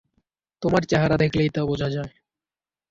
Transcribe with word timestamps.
তোমার 0.61 0.83
চেহারা 0.85 1.15
দেখলেই 1.17 1.49
তা 1.49 1.61
বোঝা 1.65 1.89
যায়। 1.89 2.11